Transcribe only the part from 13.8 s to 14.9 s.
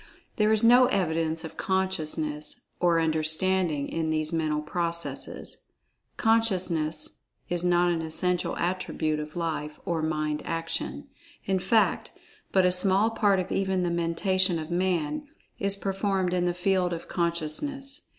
the Mentation of